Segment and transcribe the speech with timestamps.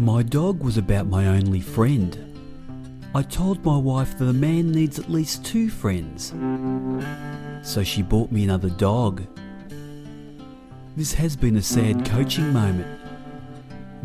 [0.00, 2.16] My dog was about my only friend.
[3.16, 6.32] I told my wife that a man needs at least two friends.
[7.68, 9.24] So she bought me another dog.
[10.94, 12.86] This has been a sad coaching moment.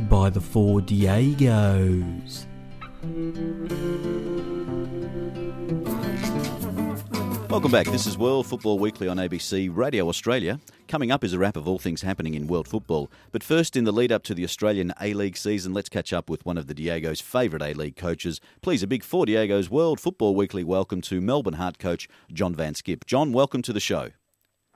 [0.09, 2.48] By the four Diegos.
[7.54, 7.85] Welcome back.
[7.85, 10.59] This is World Football Weekly on ABC Radio Australia.
[10.88, 13.11] Coming up is a wrap of all things happening in world football.
[13.31, 16.31] But first, in the lead up to the Australian A League season, let's catch up
[16.31, 18.41] with one of the Diego's favourite A League coaches.
[18.63, 22.73] Please, a big four Diego's World Football Weekly welcome to Melbourne Heart coach John Van
[22.73, 23.05] Schip.
[23.05, 24.09] John, welcome to the show.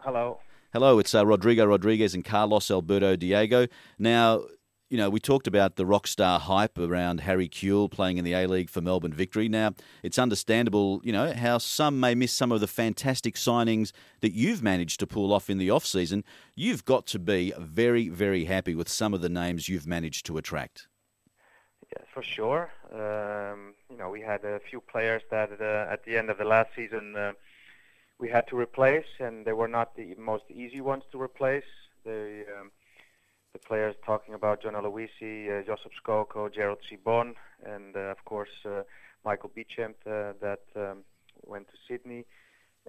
[0.01, 0.39] Hello.
[0.71, 3.65] Hello, it's uh, Rodrigo Rodriguez and Carlos Alberto Diego.
[3.97, 4.43] Now,
[4.89, 8.33] you know, we talked about the rock star hype around Harry Kewell playing in the
[8.33, 9.49] A League for Melbourne Victory.
[9.49, 13.91] Now, it's understandable, you know, how some may miss some of the fantastic signings
[14.21, 16.23] that you've managed to pull off in the off season.
[16.55, 20.37] You've got to be very, very happy with some of the names you've managed to
[20.37, 20.87] attract.
[21.91, 22.71] Yes, for sure.
[22.91, 26.45] Um, you know, we had a few players that uh, at the end of the
[26.45, 27.33] last season uh,
[28.19, 31.69] we had to replace, and they were not the most easy ones to replace.
[32.05, 32.71] They um,
[33.57, 37.33] the players talking about John Aloisi, uh, Josip Skoko, Gerald Sibon,
[37.65, 38.83] and uh, of course uh,
[39.25, 40.99] Michael Beauchamp uh, that um,
[41.45, 42.25] went to Sydney.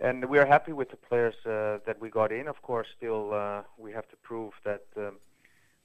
[0.01, 2.49] And we are happy with the players uh, that we got in.
[2.49, 5.17] Of course, still uh, we have to prove that um,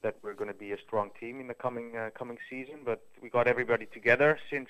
[0.02, 2.80] that we're going to be a strong team in the coming coming season.
[2.84, 4.68] But we got everybody together since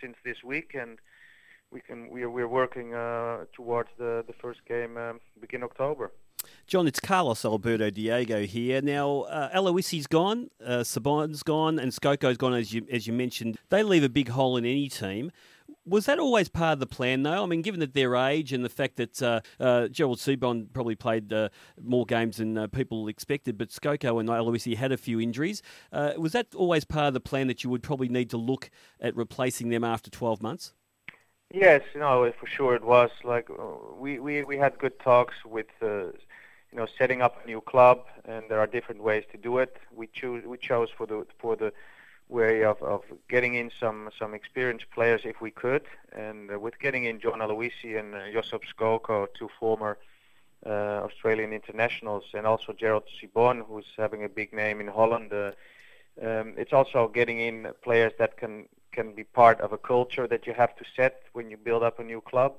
[0.00, 0.98] since this week, and
[1.72, 2.92] we can we are we're working
[3.52, 6.12] towards the the first game um, begin October.
[6.66, 8.80] John, it's Carlos Alberto Diego here.
[8.82, 13.58] Now, uh, Aloisi's gone, uh, Sibon's gone, and Skoko's gone, as you, as you mentioned.
[13.70, 15.30] They leave a big hole in any team.
[15.86, 17.42] Was that always part of the plan, though?
[17.42, 20.94] I mean, given that their age and the fact that uh, uh, Gerald Sibon probably
[20.94, 21.50] played uh,
[21.82, 25.60] more games than uh, people expected, but Skoko and Aloisi had a few injuries.
[25.92, 28.70] Uh, was that always part of the plan that you would probably need to look
[28.98, 30.72] at replacing them after 12 months?
[31.52, 33.10] Yes, no, for sure it was.
[33.22, 35.66] Like uh, we, we, we had good talks with
[36.74, 39.76] you know, setting up a new club, and there are different ways to do it.
[39.94, 41.72] We choose we chose for the for the
[42.28, 46.76] way of, of getting in some some experienced players if we could, and uh, with
[46.80, 49.98] getting in John Aloisi and uh, Josip Skoko, two former
[50.66, 55.32] uh, Australian internationals, and also Gerald Sibon, who's having a big name in Holland.
[55.32, 55.52] Uh,
[56.20, 60.44] um, it's also getting in players that can can be part of a culture that
[60.44, 62.54] you have to set when you build up a new club.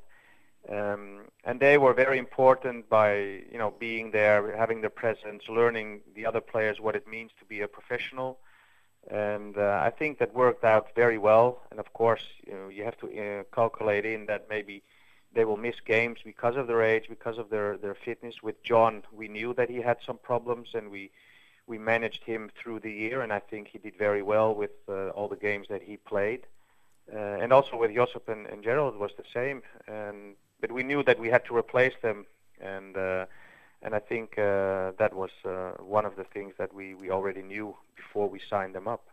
[0.69, 3.17] Um, and they were very important by
[3.51, 7.45] you know being there, having their presence, learning the other players what it means to
[7.45, 8.39] be a professional,
[9.11, 11.61] and uh, I think that worked out very well.
[11.69, 14.81] And of course, you know, you have to uh, calculate in that maybe
[15.33, 18.41] they will miss games because of their age, because of their their fitness.
[18.41, 21.11] With John, we knew that he had some problems, and we
[21.67, 25.09] we managed him through the year, and I think he did very well with uh,
[25.09, 26.47] all the games that he played.
[27.13, 29.61] Uh, and also with Josip and, and Gerald was the same.
[29.87, 32.25] And but we knew that we had to replace them,
[32.59, 33.27] and uh,
[33.83, 37.43] and I think uh, that was uh, one of the things that we, we already
[37.43, 39.05] knew before we signed them up.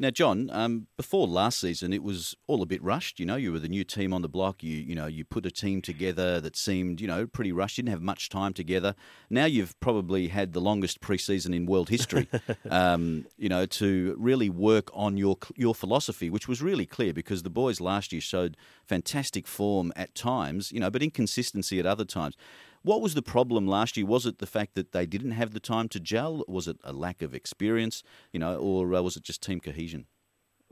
[0.00, 3.20] Now, John, um, before last season, it was all a bit rushed.
[3.20, 4.62] You know, you were the new team on the block.
[4.62, 7.76] You, you know, you put a team together that seemed, you know, pretty rushed.
[7.76, 8.94] You didn't have much time together.
[9.28, 12.28] Now you've probably had the longest preseason in world history.
[12.70, 17.42] um, you know, to really work on your your philosophy, which was really clear because
[17.42, 18.56] the boys last year showed
[18.86, 22.38] fantastic form at times, you know, but inconsistency at other times.
[22.82, 24.06] What was the problem last year?
[24.06, 26.44] Was it the fact that they didn't have the time to gel?
[26.48, 28.02] Was it a lack of experience,
[28.32, 30.06] you know, or uh, was it just team cohesion?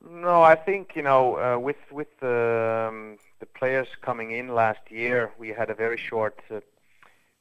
[0.02, 4.90] No, I think you know uh, with with the um, the players coming in last
[4.90, 6.60] year, we had a very short uh,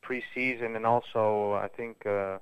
[0.04, 2.40] preseason, and also I think uh,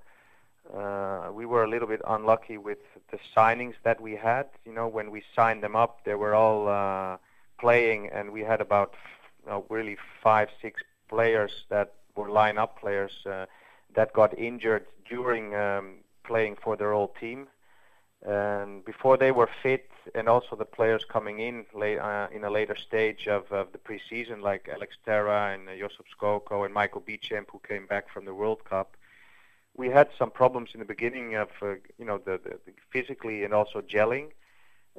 [0.74, 2.80] uh, we were a little bit unlucky with
[3.12, 4.47] the signings that we had.
[4.66, 7.18] You know, when we signed them up, they were all uh,
[7.59, 8.96] playing, and we had about
[9.44, 13.46] you know, really five, six players that were line-up players uh,
[13.96, 17.48] that got injured during um, playing for their old team.
[18.25, 22.50] And before they were fit, and also the players coming in late, uh, in a
[22.50, 27.01] later stage of, of the preseason, like Alex Terra and uh, Josip Skoko and Michael
[27.01, 28.98] Beauchamp, who came back from the World Cup,
[29.78, 33.44] we had some problems in the beginning of, uh, you know, the, the, the physically
[33.44, 34.28] and also gelling.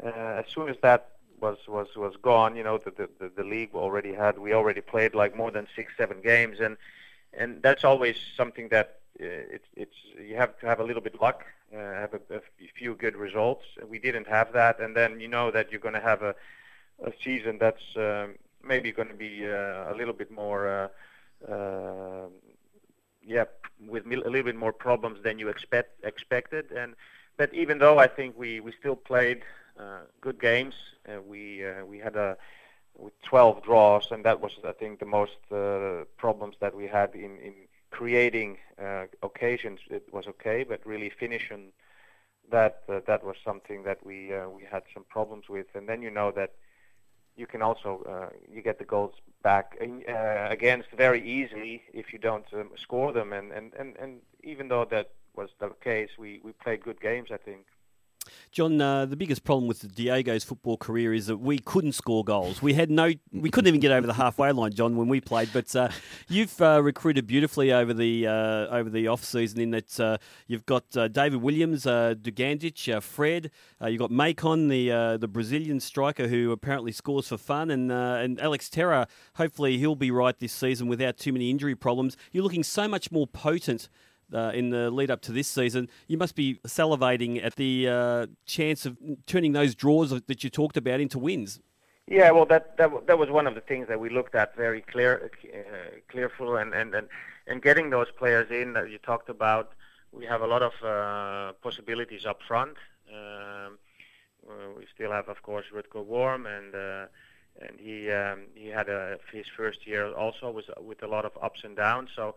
[0.05, 3.75] Uh, as soon as that was was was gone, you know, the, the the league
[3.75, 6.77] already had we already played like more than six seven games, and
[7.37, 9.25] and that's always something that uh,
[9.57, 11.45] it's it's you have to have a little bit luck,
[11.75, 12.41] uh, have a, a
[12.79, 13.65] few good results.
[13.89, 16.35] We didn't have that, and then you know that you're going to have a
[17.05, 18.29] a season that's uh,
[18.65, 20.91] maybe going to be uh, a little bit more
[21.49, 22.27] uh, uh,
[23.25, 23.45] yeah,
[23.87, 26.71] with a little bit more problems than you expect expected.
[26.73, 26.95] And
[27.37, 29.43] but even though I think we we still played
[29.79, 30.75] uh, good games,
[31.09, 32.37] uh, we we had a
[32.99, 37.15] with 12 draws, and that was I think the most uh, problems that we had
[37.15, 37.55] in in
[37.91, 39.81] creating uh, occasions.
[39.91, 41.73] It was okay, but really finishing
[42.51, 45.67] that uh, that was something that we uh, we had some problems with.
[45.75, 46.53] And then you know that
[47.37, 52.19] you can also uh, you get the goals back uh, against very easily if you
[52.19, 53.33] don't um, score them.
[53.33, 57.29] And, and, and, and even though that was the case, we, we played good games,
[57.31, 57.67] I think.
[58.53, 62.63] John, uh, the biggest problem with Diego's football career is that we couldn't score goals.
[62.63, 65.51] We had no, we couldn't even get over the halfway line, John, when we played.
[65.53, 65.89] But uh,
[66.29, 69.61] you've uh, recruited beautifully over the uh, over the off season.
[69.61, 73.51] In that uh, you've got uh, David Williams, uh, Dugandzic, Fred.
[73.87, 78.71] you've got Macon, the the Brazilian striker who apparently scores for fun, and and Alex
[78.71, 79.07] Terra.
[79.35, 82.17] Hopefully, he'll be right this season without too many injury problems.
[82.33, 83.89] You're looking so much more potent
[84.33, 88.27] uh, in the lead up to this season, you must be salivating at the uh,
[88.45, 88.97] chance of
[89.27, 91.61] turning those draws that you talked about into wins.
[92.09, 94.81] Yeah, well, that that, that was one of the things that we looked at very
[94.83, 97.09] clear, uh, clearful, and, and, and,
[97.49, 99.73] and getting those players in that you talked about.
[100.13, 102.77] We have a lot of uh, possibilities up front.
[103.13, 103.79] Um,
[104.49, 107.07] uh, we still have, of course, Rutger Worm, and uh,
[107.61, 111.33] and he um, he had a, his first year also was with a lot of
[111.43, 112.11] ups and downs.
[112.15, 112.37] So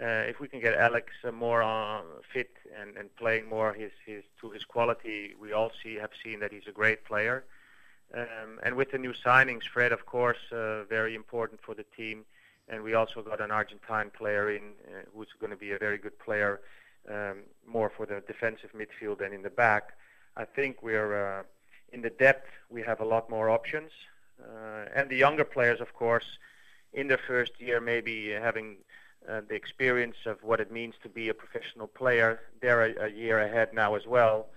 [0.00, 2.00] uh, if we can get Alex uh, more uh,
[2.32, 2.50] fit
[2.80, 6.52] and, and playing more his, his to his quality, we all see have seen that
[6.52, 7.44] he's a great player.
[8.12, 12.24] Um, and with the new signings, Fred, of course, uh, very important for the team.
[12.68, 15.98] And we also got an Argentine player in uh, who's going to be a very
[15.98, 16.60] good player,
[17.08, 19.92] um, more for the defensive midfield than in the back.
[20.36, 21.42] I think we're uh,
[21.92, 22.48] in the depth.
[22.68, 23.92] We have a lot more options,
[24.96, 26.38] and the younger players, of course,
[26.92, 28.78] in their first year, maybe having
[29.28, 32.40] uh, the experience of what it means to be a professional player.
[32.60, 34.48] They're a, a year ahead now as well,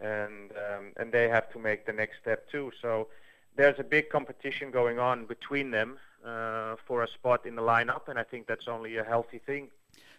[0.00, 2.70] and um, and they have to make the next step too.
[2.80, 3.08] So
[3.56, 8.08] there's a big competition going on between them uh, for a spot in the lineup,
[8.08, 9.68] and I think that's only a healthy thing.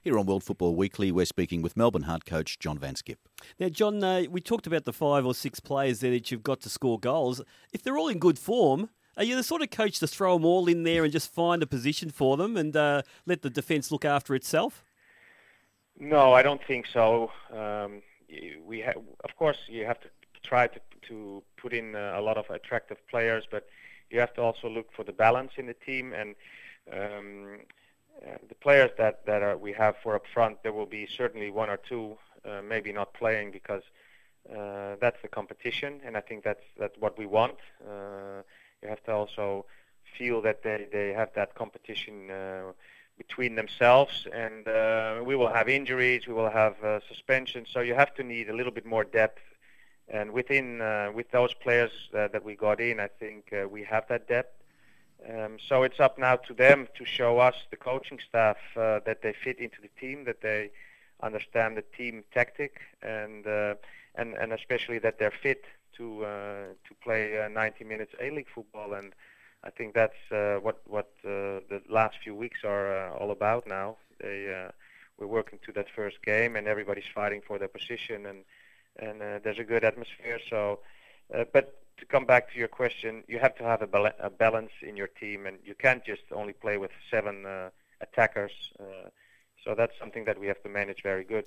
[0.01, 3.17] Here on World Football Weekly, we're speaking with Melbourne Heart coach John Van Schip.
[3.59, 6.61] Now, John, uh, we talked about the five or six players there that you've got
[6.61, 7.41] to score goals.
[7.73, 10.45] If they're all in good form, are you the sort of coach to throw them
[10.45, 13.91] all in there and just find a position for them and uh, let the defence
[13.91, 14.83] look after itself?
[15.97, 17.31] No, I don't think so.
[17.53, 18.01] Um,
[18.65, 20.09] we have, of course, you have to
[20.43, 20.79] try to
[21.09, 23.67] to put in uh, a lot of attractive players, but
[24.09, 26.35] you have to also look for the balance in the team and.
[26.91, 27.59] Um,
[28.25, 31.51] uh, the players that that are, we have for up front, there will be certainly
[31.51, 33.83] one or two, uh, maybe not playing because
[34.49, 37.57] uh, that's the competition, and I think that's that's what we want.
[38.81, 39.65] You have to also
[40.17, 42.71] feel that they, they have that competition uh,
[43.17, 47.95] between themselves, and uh, we will have injuries, we will have uh, suspensions, so you
[47.95, 49.41] have to need a little bit more depth.
[50.07, 53.83] And within uh, with those players uh, that we got in, I think uh, we
[53.85, 54.61] have that depth.
[55.27, 59.33] Um, so it's up now to them to show us, the coaching staff, that they
[59.33, 60.69] fit into the team, that they
[61.23, 63.47] understand the team tactic, and
[64.15, 65.63] and and especially that they're fit
[65.97, 69.13] to uh, to play uh, 90 minutes A-League football, and
[69.63, 73.97] I think that's uh, what what the last few weeks are all about now.
[74.19, 74.67] They
[75.17, 78.43] we're working to that first game, and everybody's fighting for their position, and
[78.97, 80.39] and there's a good atmosphere.
[80.49, 80.79] So,
[81.53, 84.71] but to come back to your question, you have to have a, bal- a balance
[84.81, 87.69] in your team, and you can't just only play with seven uh,
[88.01, 88.51] attackers.
[88.79, 89.09] Uh,
[89.63, 91.45] so that's something that we have to manage very good.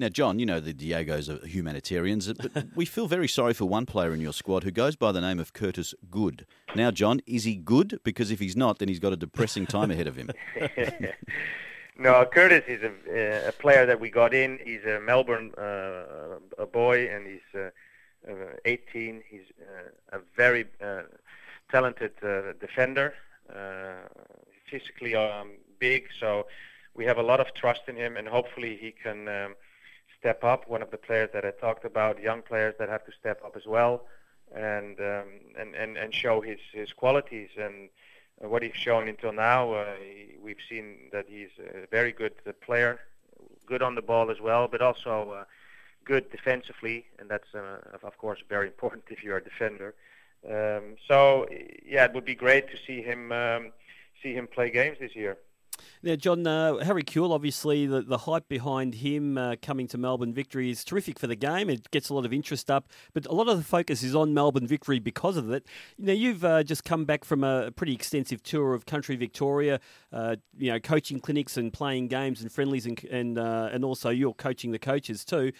[0.00, 3.84] Now, John, you know the Diego's are humanitarians, but we feel very sorry for one
[3.84, 6.46] player in your squad who goes by the name of Curtis Good.
[6.74, 8.00] Now, John, is he good?
[8.02, 10.30] Because if he's not, then he's got a depressing time ahead of him.
[11.98, 14.58] no, Curtis is a, a, player that we got in.
[14.64, 17.68] He's a Melbourne uh, a boy, and he's uh,
[18.26, 19.22] uh, 18.
[19.28, 21.02] He's uh, a very uh,
[21.70, 23.12] talented uh, defender,
[24.70, 26.04] physically um, big.
[26.18, 26.46] So
[26.94, 29.28] we have a lot of trust in him, and hopefully he can.
[29.28, 29.56] Um,
[30.20, 30.68] step up.
[30.68, 33.56] One of the players that I talked about, young players that have to step up
[33.56, 34.04] as well,
[34.54, 37.88] and um, and, and and show his his qualities and
[38.38, 39.72] what he's shown until now.
[39.72, 39.84] Uh,
[40.42, 43.00] we've seen that he's a very good player,
[43.66, 45.44] good on the ball as well, but also uh,
[46.04, 49.94] good defensively, and that's uh, of course very important if you're a defender.
[50.48, 51.46] Um, so
[51.84, 53.72] yeah, it would be great to see him um,
[54.22, 55.38] see him play games this year.
[56.02, 60.32] Now, John, uh, Harry Kewell, obviously, the, the hype behind him uh, coming to Melbourne
[60.32, 61.68] victory is terrific for the game.
[61.70, 64.34] It gets a lot of interest up, but a lot of the focus is on
[64.34, 65.66] Melbourne victory because of it.
[65.98, 69.80] Now, you've uh, just come back from a pretty extensive tour of country Victoria,
[70.12, 74.10] uh, you know, coaching clinics and playing games and friendlies, and and, uh, and also
[74.10, 75.52] you're coaching the coaches too.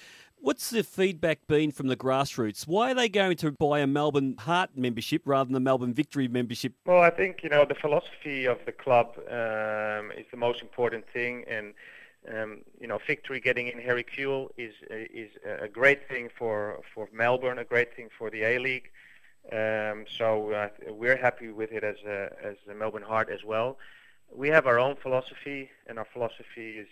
[0.42, 2.66] What's the feedback been from the grassroots?
[2.66, 6.28] Why are they going to buy a Melbourne Heart membership rather than the Melbourne Victory
[6.28, 6.72] membership?
[6.86, 11.04] Well, I think you know the philosophy of the club um, is the most important
[11.12, 11.74] thing, and
[12.34, 17.06] um, you know Victory getting in Harry Kewell is is a great thing for for
[17.12, 18.90] Melbourne, a great thing for the A League.
[19.52, 23.76] Um, so uh, we're happy with it as a, as a Melbourne Heart as well.
[24.34, 26.88] We have our own philosophy, and our philosophy is.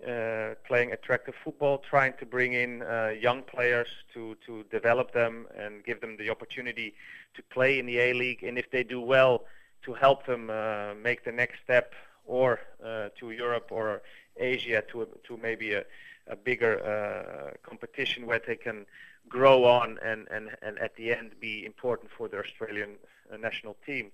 [0.00, 5.46] Uh, playing attractive football, trying to bring in uh, young players to, to develop them
[5.56, 6.92] and give them the opportunity
[7.34, 9.44] to play in the A League, and if they do well,
[9.84, 11.92] to help them uh, make the next step
[12.24, 14.02] or uh, to Europe or
[14.36, 15.84] Asia to to maybe a,
[16.26, 18.84] a bigger uh, competition where they can
[19.28, 22.96] grow on and, and, and at the end be important for the Australian
[23.32, 24.10] uh, national team.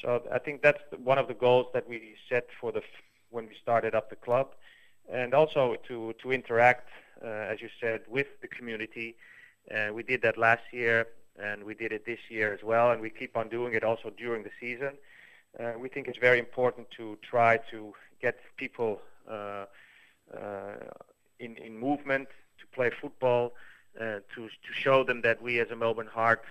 [0.00, 2.82] So I think that's one of the goals that we set for the
[3.28, 4.54] when we started up the club
[5.10, 6.88] and also to, to interact,
[7.22, 9.16] uh, as you said, with the community.
[9.92, 11.08] We did that last year,
[11.38, 14.10] and we did it this year as well, and we keep on doing it also
[14.10, 14.92] during the season.
[15.58, 19.64] Uh, we think it's very important to try to get people uh,
[20.34, 20.74] uh,
[21.40, 22.28] in, in movement
[22.60, 23.52] to play football,
[24.00, 26.44] uh, to, to show them that we as a Melbourne Heart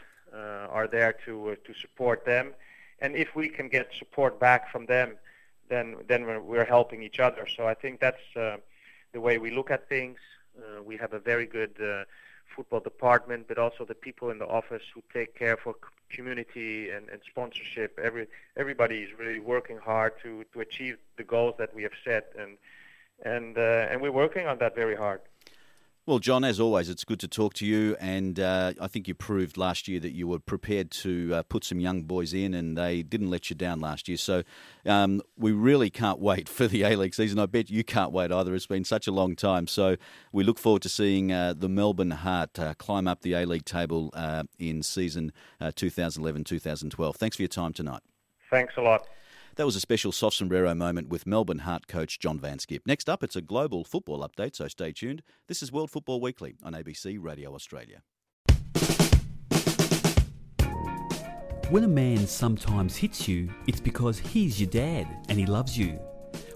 [0.69, 2.53] are there to, to support them.
[2.99, 5.17] And if we can get support back from them,
[5.69, 7.47] then then we're, we're helping each other.
[7.55, 8.57] So I think that's uh,
[9.13, 10.19] the way we look at things.
[10.57, 12.03] Uh, we have a very good uh,
[12.55, 15.75] football department, but also the people in the office who take care for
[16.09, 17.99] community and, and sponsorship.
[18.01, 22.33] Every everybody is really working hard to, to achieve the goals that we have set,
[22.37, 22.57] and
[23.23, 25.21] and uh, and we're working on that very hard.
[26.07, 27.95] Well, John, as always, it's good to talk to you.
[27.99, 31.63] And uh, I think you proved last year that you were prepared to uh, put
[31.63, 34.17] some young boys in, and they didn't let you down last year.
[34.17, 34.43] So
[34.85, 37.39] um, we really can't wait for the A League season.
[37.39, 38.53] I bet you can't wait either.
[38.53, 39.65] It's been such a long time.
[39.65, 39.95] So
[40.31, 43.65] we look forward to seeing uh, the Melbourne Heart uh, climb up the A League
[43.65, 47.15] table uh, in season uh, 2011 2012.
[47.15, 48.01] Thanks for your time tonight.
[48.51, 49.07] Thanks a lot.
[49.55, 52.85] That was a special soft sombrero moment with Melbourne Heart coach John Van Schip.
[52.85, 55.23] Next up, it's a global football update, so stay tuned.
[55.47, 58.01] This is World Football Weekly on ABC Radio Australia.
[61.69, 66.01] When a man sometimes hits you, it's because he's your dad and he loves you.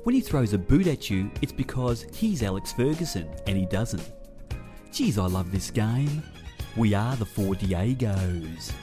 [0.04, 4.12] When he throws a boot at you, it's because he's Alex Ferguson and he doesn't.
[4.92, 6.22] Geez, I love this game.
[6.76, 8.74] We are the Four Diegos.